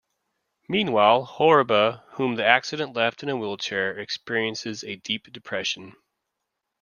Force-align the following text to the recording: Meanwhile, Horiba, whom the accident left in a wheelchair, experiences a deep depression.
Meanwhile, 0.67 1.25
Horiba, 1.27 2.01
whom 2.13 2.33
the 2.33 2.43
accident 2.43 2.95
left 2.95 3.21
in 3.21 3.29
a 3.29 3.37
wheelchair, 3.37 3.99
experiences 3.99 4.83
a 4.83 4.95
deep 4.95 5.31
depression. 5.31 5.93